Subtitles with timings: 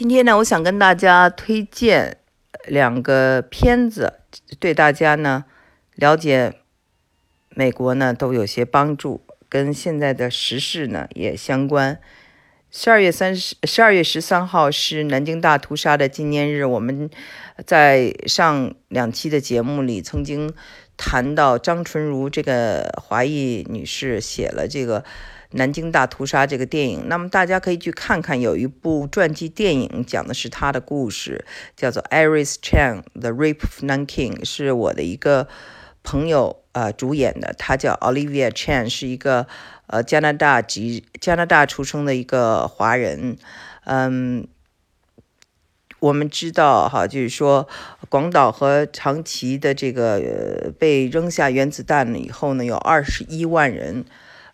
[0.00, 2.16] 今天呢，我想跟大家推荐
[2.64, 4.14] 两个片子，
[4.58, 5.44] 对大家呢
[5.94, 6.54] 了解
[7.50, 12.00] 美国呢都有些帮助，跟现在的时事呢也相关。
[12.70, 16.64] 十二月三十，十二月十三号是南京大屠杀的纪念日。
[16.64, 17.10] 我们
[17.66, 20.50] 在上两期的节目里曾经
[20.96, 25.04] 谈到张纯如这个华裔女士写了这个。
[25.52, 31.44] 南京大屠杀这个电影，那么大家可以去看看，有一部传记电影讲的是他的故事，
[31.76, 35.48] 叫做《Iris Chan: The Rape of Nanking》，是我的一个
[36.04, 39.48] 朋友呃主演的，他叫 Olivia Chan，是一个
[39.88, 43.36] 呃加拿大籍加拿大出生的一个华人。
[43.86, 44.46] 嗯，
[45.98, 47.66] 我们知道哈，就是说
[48.08, 54.04] 广岛和长崎的这个被扔下原子弹了以后呢，有二十一万人。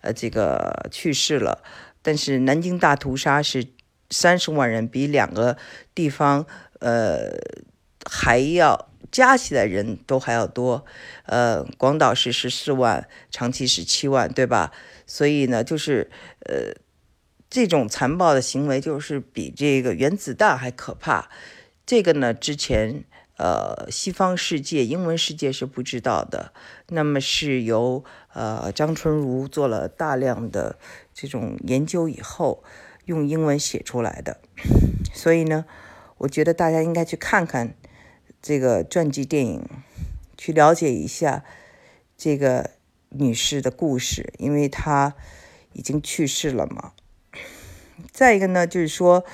[0.07, 1.65] 呃，这个去世了，
[2.01, 3.67] 但是南京大屠杀是
[4.09, 5.57] 三十万人，比两个
[5.97, 6.47] 地方
[6.79, 7.33] 呃
[8.09, 10.85] 还要加起来人都还要多。
[11.25, 14.71] 呃，广岛是十四万，长崎是七万，对吧？
[15.09, 16.09] 所以呢，就是
[16.45, 16.73] 呃
[17.51, 21.29] 这种残暴的行为，就是比这个原子弹还可怕。
[21.85, 23.03] 这个呢，之前。
[23.39, 26.55] 呃，西方世界、英文世界是不知道的。
[26.89, 28.03] 那么是由
[28.37, 30.79] 呃张春如做了大量的
[31.15, 32.63] 这种研究以后，
[33.07, 34.39] 用英文写出来的。
[35.15, 35.65] 所以呢，
[36.19, 37.75] 我觉得大家应该去看看
[38.43, 39.65] 这个传记电影，
[40.37, 41.45] 去了解一下
[42.19, 42.73] 这个
[43.09, 45.15] 女士的故事，因为她
[45.73, 46.93] 已经去世了嘛。
[48.13, 49.25] 再一个呢，就是说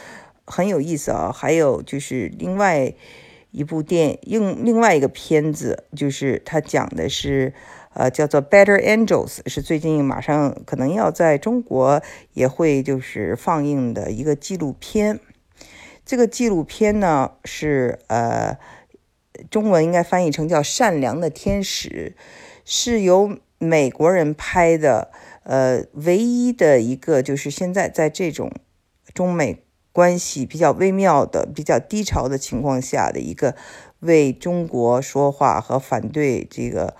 [0.44, 1.32] 很有意思啊。
[1.32, 2.94] 还有就是另外。
[3.54, 7.52] 一部电影，另外一个片子，就是它讲的是，
[7.94, 15.20] 呃，叫做《Better Angels》，是最近马上可能要在中国也会就是放映的一个纪录片。
[16.04, 18.58] 这个纪录片呢是呃，
[19.50, 22.14] 中文应该翻译成叫《善良的天使》，
[22.64, 25.10] 是由美国人拍的，
[25.44, 28.50] 呃，唯一的一个就是现在在这种
[29.14, 29.64] 中美。
[29.94, 33.54] 关系比较微妙的、比较低潮的情况下的一个
[34.00, 36.96] 为中国说话和反对这个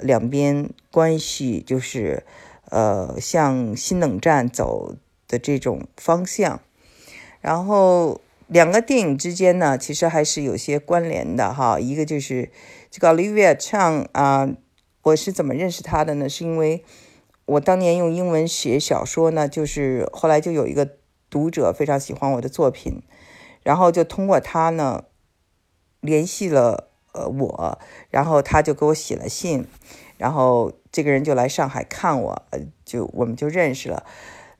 [0.00, 2.24] 两边关系，就是
[2.70, 4.94] 呃向新冷战走
[5.28, 6.60] 的这种方向。
[7.40, 11.78] 然后两个电影之间呢，其实还是有些关联的哈。
[11.78, 12.50] 一个就是
[12.90, 14.48] 这个 Olivia Chan 啊，
[15.02, 16.28] 我是怎么认识他的呢？
[16.28, 16.84] 是因为
[17.44, 20.96] 我当年用英文写小说呢，就是后来就有一个。
[21.28, 23.02] 读者非常喜欢我的作品，
[23.64, 25.04] 然后就通过他呢
[26.00, 27.78] 联系了呃我，
[28.10, 29.66] 然后他就给我写了信，
[30.18, 32.42] 然后这个人就来上海看我，
[32.84, 34.04] 就我们就认识了。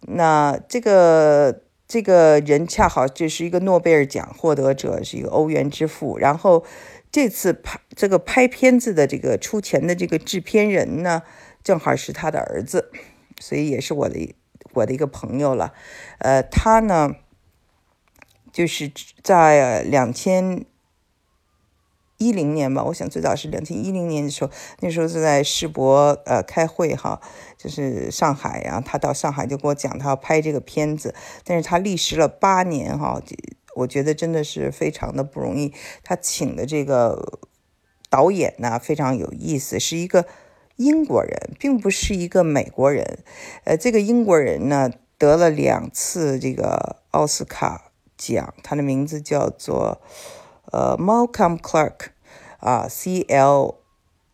[0.01, 6.19] 那这个这个人恰好就是一个诺贝尔奖获得者，是一个欧元之父。
[6.19, 6.65] 然后
[7.13, 11.23] 这次拍这个拍片子的这个出钱的这个制片人呢，
[11.63, 12.91] 正好是他的儿子，
[13.39, 14.35] 所以也是我的。
[14.73, 15.73] 我的一个朋友了，
[16.19, 17.15] 呃，他呢，
[18.53, 18.93] 就是
[19.23, 20.67] 在两千
[22.19, 24.51] 一零年吧，我想最早是两千一零年的时候，
[24.81, 27.21] 那时候是在世博呃开会哈，
[27.59, 33.21] 就是上海呀，他到上海就跟我讲他要拍这个片子，但是他历时了八年哈，
[33.75, 35.73] 我觉得真的是非常的不容易。
[36.03, 37.41] 他请的这个
[38.09, 40.27] 导演呢非常有意思，是一个。
[40.79, 43.21] 英国人并不是一个美国人，
[43.65, 50.03] 呃，这个英国人呢得了两次这个奥斯卡奖，他的名字叫做
[50.73, 52.09] 呃 Malcolm Clark，
[52.59, 53.77] 啊，C L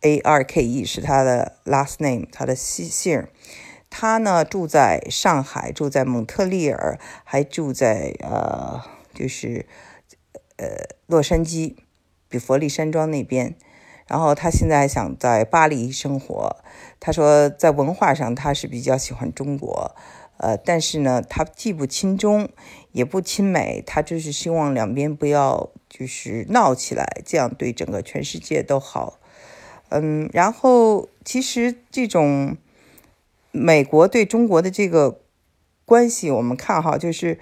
[0.00, 3.26] A R K E 是他的 last name，他的姓姓。
[3.90, 8.80] 他呢住在上海，住在蒙特利尔，还住在呃
[9.12, 9.66] 就是
[10.56, 10.66] 呃
[11.06, 11.76] 洛杉矶
[12.28, 13.54] 比佛利山庄那边。
[14.08, 16.56] 然后他现在想在巴黎生活。
[17.00, 19.94] 他说，在文化上他是比较喜欢中国，
[20.38, 22.48] 呃，但是呢，他既不亲中，
[22.90, 29.20] 也不亲美，他就是希望两边不要就是闹起来，这样对整个全世界都好。
[29.90, 32.56] 嗯，然后其实这种
[33.50, 35.20] 美国对中国的这个
[35.84, 37.38] 关系，我们看哈，就是。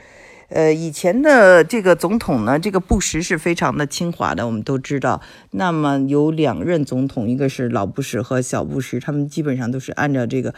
[0.53, 5.23] 呃，以前的这个总统呢，这个布什是非常的亲华的，我们都知道。
[5.53, 10.53] 那么有两任总统，一个是老布什和小布什，他们基本上都是按照这个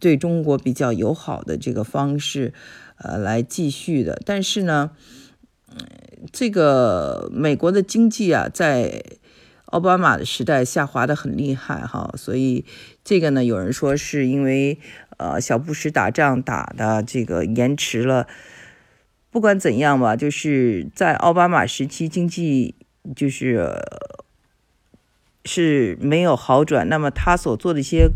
[0.00, 2.52] 对中国比较友好的这个方式，
[2.96, 4.20] 呃，来继续的。
[4.26, 4.90] 但是呢，
[6.32, 9.02] 这个美国的经济啊，在
[9.66, 12.64] 奥巴马的时代下滑的很厉害哈，所以
[13.02, 14.78] 这个呢，有人说是因为
[15.16, 18.26] 呃小布什打仗打的这个延迟了。
[19.30, 22.74] 不管怎样吧，就是在奥巴马时期经济
[23.16, 23.66] 就是
[25.46, 28.10] 是没有好转，那么他所做的一些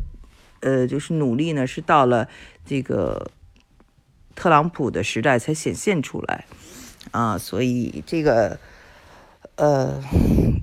[0.61, 2.29] 呃就是努力呢，是到了
[2.67, 3.31] 这个
[4.35, 6.44] 特朗普的时代才显现出来
[7.11, 8.58] 啊，所以这个
[9.56, 10.03] 呃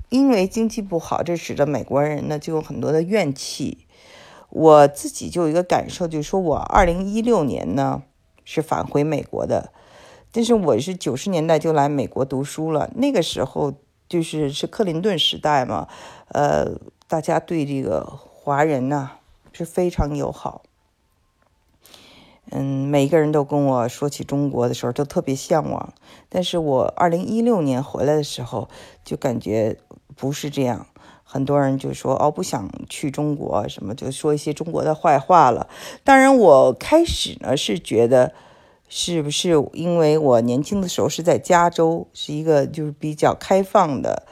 [0.08, 3.86] 因为经济不好，这使得美国人呢就有很多的怨气。
[4.50, 8.02] 我自己就有一个感受，就是说我二零一六年呢
[8.44, 9.72] 是返回美国的。
[10.30, 13.74] 但是我是九十年代就来美国读书了，那个时候
[14.08, 15.88] 就是是克林顿时代嘛，
[16.28, 16.72] 呃，
[17.08, 19.10] 大家对这个华人呢
[19.52, 20.62] 是非常友好，
[22.54, 25.92] 嗯，每一个人都跟我说起中国的时候都特别向往。
[26.28, 28.68] 但是我二零一六年回来的时候
[29.04, 29.76] 就感觉
[30.16, 30.86] 不是这样，
[31.24, 35.68] 很多人就说哦不想去中国，什么就说一些中国的坏话了。
[36.04, 38.32] 当然我开始呢是觉得。
[38.86, 44.24] 是不是因为我年轻的时候是在加州，是一个就是比较开放的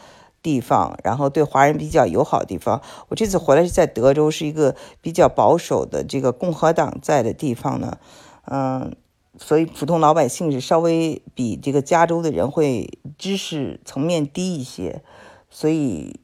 [0.42, 2.82] 地方，然后对华人比较友好的地方。
[3.08, 7.98] 我这次回来是在德州，是一个比较保守的这个共和党在的地方呢。
[8.46, 8.94] 嗯，
[9.38, 15.02] 所以普通老百姓是稍微比这个加州的人会知识层面低一些，
[15.48, 16.18] 所以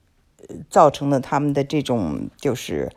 [0.68, 2.90] 造成了他们的这种就是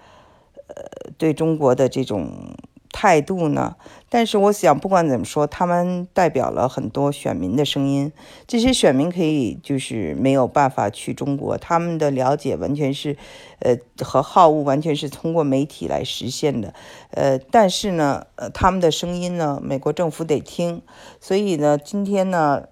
[0.67, 2.56] 呃对中国的这种。
[2.91, 3.75] 态度呢？
[4.09, 8.11] 但是我想，不管怎么说，他们代表了很多选民的声音。
[8.45, 13.15] 这些选民可以就是没有办法去中国，他们的了解完全是，
[13.59, 16.73] 呃，和好恶完全是通过媒体来实现的。
[17.11, 20.81] 呃，但是呢，呃，他们的声音呢，美国政府得听。
[21.21, 22.63] 所以呢，今天呢，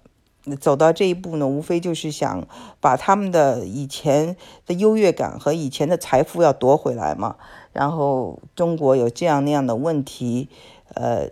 [0.58, 2.46] 走到这一步呢，无非就是想
[2.80, 7.36] 把他们的以前的优越感和以前的财富要夺回来嘛。
[7.72, 10.48] 然后中国有这样那样的问题，
[10.94, 11.28] 呃，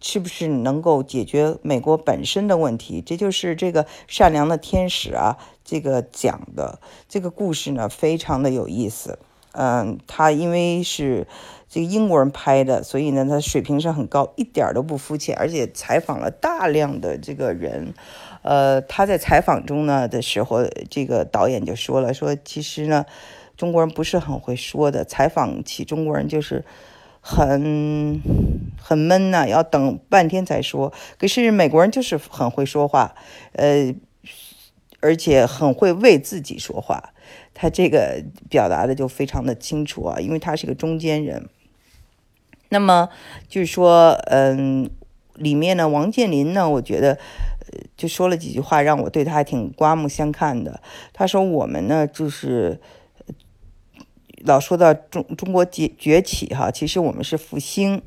[0.00, 3.00] 是不是能够解决美国本身的问题？
[3.00, 9.18] 这就是这个善良的天使啊，这个讲的这个故事呢，非常的有意思。
[9.52, 11.26] 嗯，他因为是
[11.68, 17.94] 这个英国人拍的，所以呢，他水平是很高，一点都不肤浅，而且采访了大量的这个人。
[18.42, 23.04] 呃，他在采访中呢的时候，这个导演就说了，说其实呢。
[23.56, 26.64] 中国人不是很会说的，采访起中国人就是
[27.20, 28.22] 很
[28.80, 30.92] 很闷呐，要等半天才说。
[31.18, 33.16] 可是美国人就是很会说话，
[33.54, 33.92] 呃，
[35.00, 37.12] 而且很会为自己说话。
[37.52, 41.48] 他这个表达的就非常的清楚啊，因为他是个中间人。
[42.68, 43.08] 那么
[43.48, 44.88] 就是说，嗯，
[45.34, 47.18] 里面呢，王健林呢，我觉得
[47.96, 50.80] 就说了几句话，让我对他还挺刮目相看的。
[51.12, 52.80] 他说：“我们呢，就是。”
[54.44, 58.00] 老说到中中国崛崛起哈，其实我们是复兴，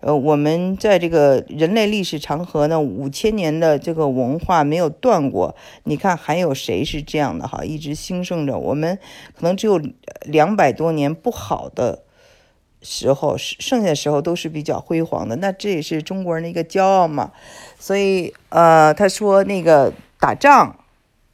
[0.00, 5.54] 呃，我们在这个人类历史长河呢，五千年的这个文化没有断过。
[5.82, 8.58] 你看还有谁是这样的哈，一直兴盛着？
[8.58, 8.98] 我们
[9.34, 9.78] 可能只有
[10.22, 12.04] 两百多年不好的
[12.84, 15.34] 时候，剩下的时候都是比较辉煌的。
[15.36, 17.32] 那这也是中国人的一个骄傲嘛。
[17.80, 20.78] 所以呃，他说那个打仗，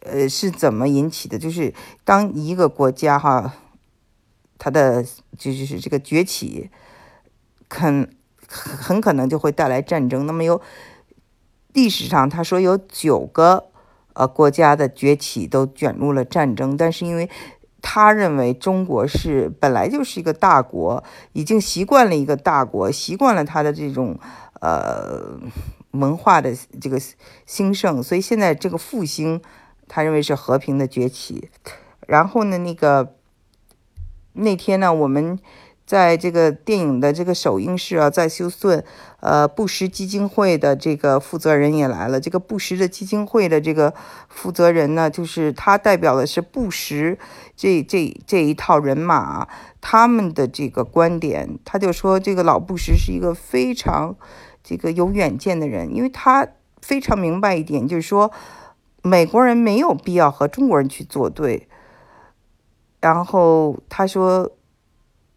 [0.01, 1.39] 呃，是怎么引起的？
[1.39, 1.75] 就是
[2.05, 3.57] 当一个国家哈。
[4.63, 5.03] 它的
[5.39, 6.69] 就是这个崛起，
[7.71, 8.15] 很
[8.47, 10.27] 很可能就会带来战争。
[10.27, 10.61] 那么有
[11.73, 13.71] 历史上他说有九个
[14.13, 17.31] 呃国家的崛起都卷入了战争，但是因为
[17.83, 24.19] 他认为中国是本来就是一个大国，已经习惯了一个大国，习惯了他的这种
[24.61, 25.39] 呃
[25.93, 27.01] 文化的这个
[27.47, 29.41] 兴盛，所以现在这个复兴，
[29.89, 31.51] 他认为是和平的崛起。
[32.07, 33.15] 然后呢，那个。
[34.33, 35.41] 那天呢，我们
[35.91, 38.85] 在这个电影的这个首映式啊，在休斯顿，
[39.19, 42.21] 呃，布什基金会的这个负责人也来了。
[42.21, 43.93] 这个布什的基金会的这个
[44.29, 47.19] 负责人呢，就是他代表的是布什
[47.57, 49.49] 这这这一套人马，
[49.81, 54.15] 他们的这个观点，他就说这个老布什是一个非常
[54.63, 56.47] 这个有远见的人，因为他
[56.81, 58.31] 非常明白一点，就是说
[59.03, 61.67] 美国人没有必要和中国人去作对。
[63.01, 64.53] 然后他说：“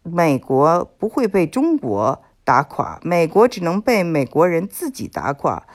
[0.04, 5.66] 美国不会被中国打垮，美国只能被美国人自己打垮。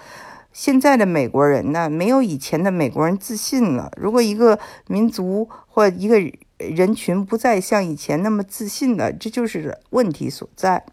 [0.53, 3.91] 现在的美国人呢，没有以前的美国人自信了。
[3.97, 4.57] 如果一个
[4.87, 6.17] 民族或一个
[6.57, 10.85] 人群不再像以前那么自信了，这就是问题所在。”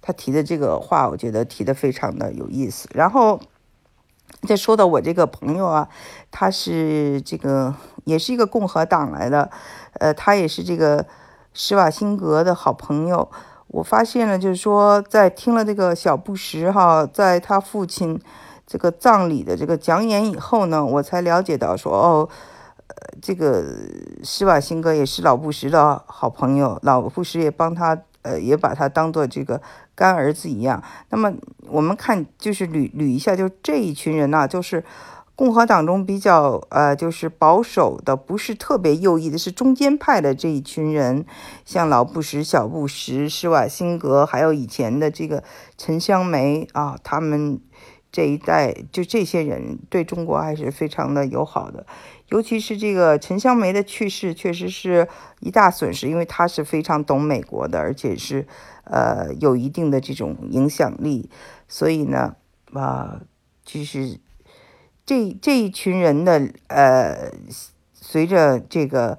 [0.00, 2.88] 他提的这个话，我觉得提的非常的有意思。
[2.94, 3.40] 然后。
[4.48, 5.88] 再说到我这个朋友啊，
[6.32, 9.48] 他是这个也是一个共和党来的，
[10.00, 11.06] 呃，他也是这个
[11.54, 13.30] 施瓦辛格的好朋友。
[13.68, 18.20] 我发现了，就是说在听了这个小布什哈，在他父亲
[18.66, 22.28] 这个葬礼的这个讲演以后呢，我才了解到说，哦，
[22.88, 23.64] 呃，这个
[24.22, 29.60] 施瓦辛格也是老布什的好朋友，老布什也帮他，呃，也把他当做这个
[29.94, 30.82] 干儿子一样。
[31.08, 31.32] 那么
[31.68, 34.84] 我们看，就是捋捋一下，就这一群人呐，就是。
[35.42, 41.26] 共和党中比较呃，就是保守的，不是特别右翼的，是中间派的这一群人，
[41.64, 45.42] 像老布什、小布什、施瓦辛格，还有以前的这个
[45.76, 47.60] 陈香梅啊，他们
[48.12, 51.84] 这一代就这些人对中国还是非常的友好的。
[52.28, 55.08] 尤其是这个陈香梅的去世，确实是
[55.40, 58.46] 一大损失，因为他是非常懂美国的，而且是
[58.84, 61.28] 呃有一定的这种影响力，
[61.66, 62.36] 所以呢，
[62.72, 63.22] 啊，
[63.64, 64.20] 就是。
[65.04, 67.32] 这这一群人的呃，
[67.92, 69.18] 随着这个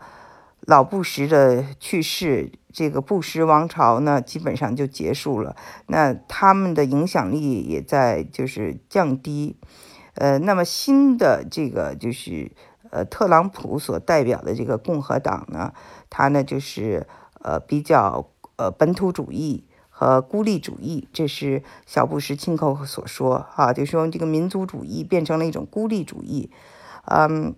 [0.62, 5.56] 老布什的去世，这个布什王朝呢，基本上就结束了。
[5.88, 9.58] 那他们的影响力也在就是降低。
[10.16, 12.52] 呃，那么新的这个就是
[12.92, 15.74] 呃，特朗普所代表的这个共和党呢，
[16.10, 17.06] 他呢就是
[17.42, 19.66] 呃比较呃本土主义。
[19.96, 26.50] 和，孤立主义，这是小布什亲口所说啊，就说这个民族主义变成了一种孤立主义。
[27.06, 27.56] 嗯，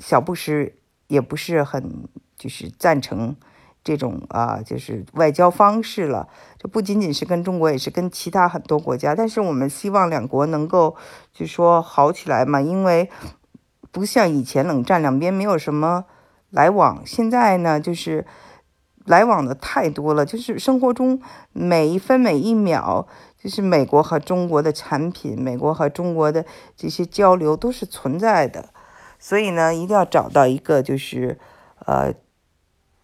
[0.00, 0.74] 小布什
[1.06, 3.36] 也不是很就是赞成
[3.84, 6.28] 这种啊，就是外交方式了。
[6.58, 9.14] 这不仅仅是跟中国，也是跟其他很多国家。
[9.14, 10.96] 但是我们希望两国能够
[11.32, 13.08] 就说好起来嘛，因为
[13.92, 16.06] 不像以前冷战两边没有什么
[16.50, 18.26] 来往，现在呢就是。
[19.06, 21.20] 来往的太多了，就是生活中
[21.52, 23.06] 每一分每一秒，
[23.42, 26.44] 就是美国和中国的产品，美国和中国的
[26.76, 28.68] 这些交流都是存在的，
[29.18, 31.38] 所以呢，一定要找到一个就是，
[31.86, 32.12] 呃，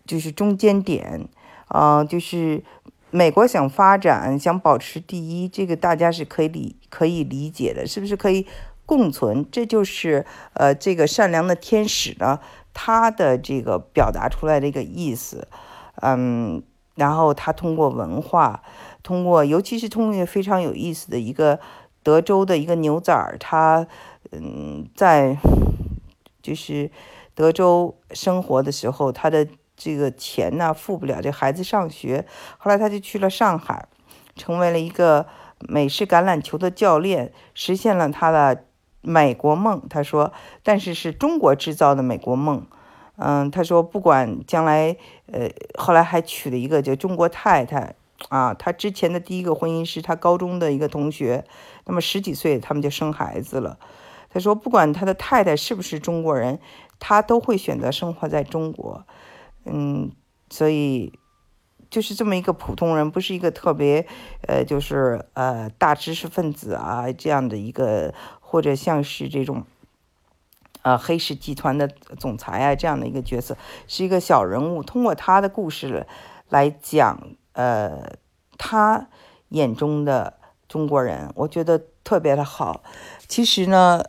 [0.07, 1.27] 就是中间点，
[1.69, 2.63] 啊，就是
[3.11, 8.47] 美国想发展，想保持第一，这个大家是可以理可以理解的，是不是可以
[8.85, 9.45] 共存？
[9.51, 12.39] 这就是呃，这个善良的天使呢，
[12.75, 15.49] 他的这个表达出来的一个意思。
[16.03, 16.63] 嗯，
[16.95, 18.63] 然后他通过文化，
[19.03, 21.59] 通过尤其是通过一个非常有意思的一个
[22.03, 23.87] 德州的一个牛仔儿，他
[24.33, 25.37] 嗯在
[26.43, 26.91] 就是
[27.35, 32.25] 德州生活的时候，他的这个钱呢付不了这孩子上学，
[32.59, 33.89] 后来他就去了上海，
[34.35, 35.27] 成为了一个
[35.69, 38.65] 美式橄榄球的教练，实现了他的
[39.01, 39.83] 美国梦。
[39.91, 42.67] 他说，但是是中国制造的美国梦。
[43.19, 44.95] 嗯，他说不管将来，
[45.33, 47.95] 呃，后来还娶了一个叫中国太太，
[48.29, 51.45] 啊，他之前的第一个婚姻是他高中的一个同学，
[51.87, 53.79] 那么十几岁他们就生孩子了。
[54.29, 56.59] 他说不管他的太太是不是中国人，
[56.99, 59.07] 他都会选择生活在中国。
[59.65, 60.13] 嗯，
[60.51, 61.19] 所以
[61.89, 64.07] 就是这么一个普通人，不是一个特别，
[64.47, 69.65] 呃，就是呃大知识分子啊这样的一个，或者像是这种。
[70.87, 73.57] 呃，黑石集团的总裁啊，这样的一个角色
[73.89, 74.85] 是一个小人物。
[74.85, 76.07] 通过他的故事
[76.49, 77.21] 来讲，
[77.55, 78.13] 呃，
[78.57, 79.09] 他
[79.49, 80.35] 眼中的
[80.69, 82.85] 中国人，我觉得特别的好。
[83.27, 84.01] 其实呢，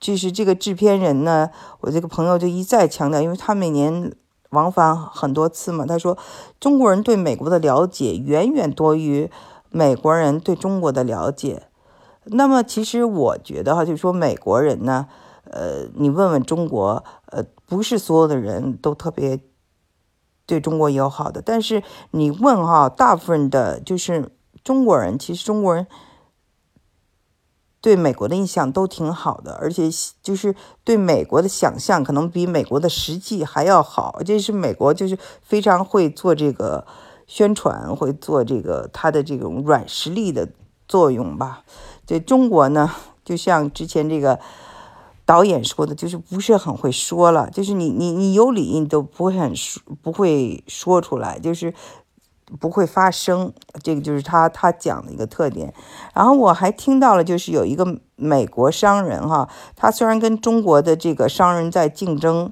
[0.00, 1.50] 就是这个制片人呢，
[1.82, 4.12] 我这个朋友就一再强调，因为他每年
[4.50, 6.18] 往返很多次嘛，他说
[6.58, 9.30] 中国人对美国的了解远远多于
[9.70, 11.67] 美国人对中国的了解。
[12.30, 15.06] 那么，其实我觉得哈，就是说美国人呢，
[15.44, 19.40] 呃，你问问中国，呃，不是所有的人都特别
[20.46, 21.40] 对中国友好的。
[21.40, 24.30] 但是你问哈，大部分的，就是
[24.62, 25.86] 中国人，其实中国人
[27.80, 29.88] 对美国的印象都挺好的，而且
[30.22, 30.54] 就是
[30.84, 34.20] 对美国的想象可能比美国的实际还要好。
[34.24, 36.86] 这是美国就是非常会做这个
[37.26, 40.48] 宣传，会做这个他的这种软实力的
[40.88, 41.62] 作用吧。
[42.06, 42.90] 对中国呢，
[43.24, 44.40] 就像之前这个
[45.26, 51.74] 导演说的，就是不是很会说了，就是你你你有理你都不会很说，不会说出来，就是
[52.58, 53.52] 不会发声，
[53.82, 55.74] 这个就是他他讲的一个特点。
[56.14, 62.50] 然后我还听到了，就是有一个美国商人哈，他虽然跟中国的这个商人在竞争，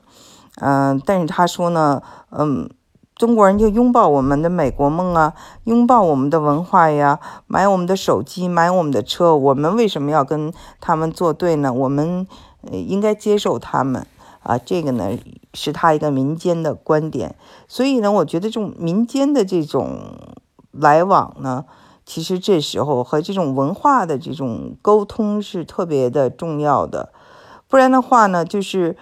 [0.61, 2.69] 嗯，但是他说呢，嗯。
[3.17, 5.33] 中国人就拥抱我们的美国梦啊，
[5.65, 9.35] 拥抱我们的文化呀，买我们的手机，买我们的车。
[9.35, 11.73] 我们为什么要跟他们作对呢？
[11.73, 12.27] 我们
[12.71, 14.07] 应该接受他们
[14.43, 14.59] 啊。
[14.59, 15.17] 这个呢
[15.55, 17.35] 是他一个民间的观点。
[17.67, 19.99] 所以呢，我觉得这种民间的这种
[20.73, 21.65] 来往呢，
[22.05, 27.15] 其实这时候和这种文化的这种沟通是特别的重要的。
[27.67, 28.95] 不然的话呢，就是。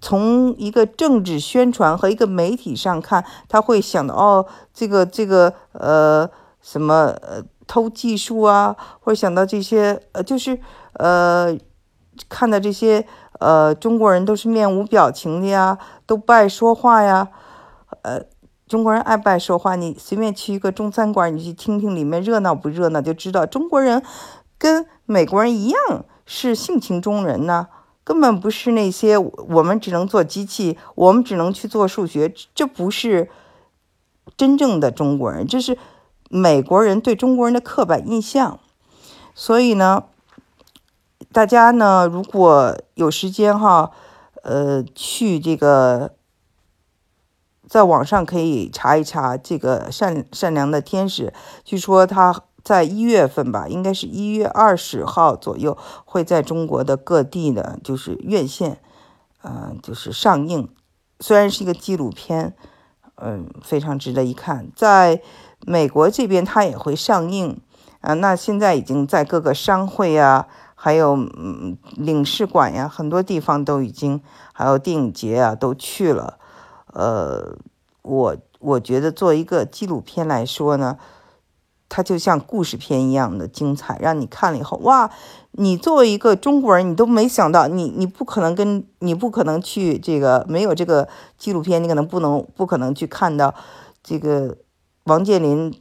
[0.00, 6.28] 从一个政治宣传和一个媒体上看，他会想到哦，这个这个呃
[6.60, 10.58] 什么呃偷技术啊，或者想到这些呃，就是
[10.94, 11.54] 呃，
[12.28, 13.06] 看到这些
[13.38, 17.28] 呃中国人都是面无表情的呀，都不爱说话呀，
[18.02, 18.22] 呃，
[18.66, 19.76] 中国人爱不爱说话？
[19.76, 24.02] 你随便去一个中餐馆，你去听听里面热闹不热闹，就知道中国人
[24.56, 27.68] 跟美国人一样是性情中人呢。
[28.10, 33.30] 根本不是那些我们只能做机器，我们只能去做数学，这不是
[34.36, 35.78] 真正的中国人，这是
[36.28, 38.58] 美国人对中国人的刻板印象。
[39.32, 40.06] 所以呢，
[41.30, 43.92] 大家呢如果有时间哈，
[44.42, 46.16] 呃，去这个
[47.68, 51.32] 在网上可以查一查这个善善良的天使，
[51.64, 52.42] 据说他。
[52.62, 58.78] 在一月份吧，应该是一月二十号左右，会在中国的各地呢，就是院线，
[59.42, 60.68] 呃，就是上映。
[61.20, 62.54] 虽然是一个纪录片，
[63.16, 64.68] 嗯，非常值得一看。
[64.74, 65.22] 在
[65.66, 67.60] 美国这边，它也会上映
[68.00, 68.14] 啊。
[68.14, 76.38] 那现在已经在各个商会啊，还有嗯领事馆呀，很多地方都已经，还有电影节啊，都去了。
[76.92, 77.56] 呃，
[78.02, 80.98] 我我觉得做一个纪录片来说呢。
[81.90, 85.10] 它就像故事片一样的精彩，让你看了以后，哇！
[85.50, 93.52] 你作为一个中国人，你都没想到，你你不可能跟你不可能去这个没有这个纪录片，你可能不能不可能去看到
[94.04, 94.56] 这个
[95.06, 95.74] 王健林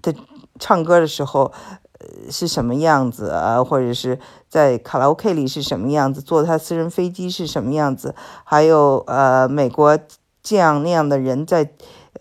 [0.00, 0.14] 的
[0.60, 1.52] 唱歌的时候，
[1.98, 3.64] 呃是什么样子啊？
[3.64, 6.22] 或者是在卡拉 OK 里是什么样子？
[6.22, 8.14] 坐他私人飞机是什么样子？
[8.44, 9.98] 还有呃，美国
[10.40, 11.72] 这样那样的人在。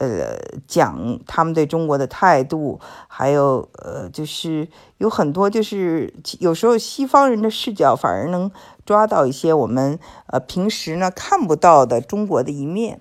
[0.01, 4.67] 呃，讲他们对中国的态度，还有呃，就是
[4.97, 8.49] 有很多，就是有时候西方人的视角反而能
[8.83, 12.99] 抓到一些我们呃平时呢看不到的中国的一面。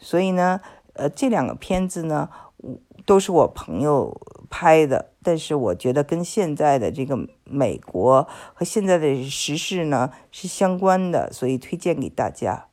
[0.00, 0.60] 所以呢，
[0.94, 2.28] 呃，这两个片子呢，
[3.06, 4.20] 都是我朋友
[4.50, 12.66] 拍的，但是我觉得跟现在的这个美国和现在的时事呢是相关的，所以推荐给大家。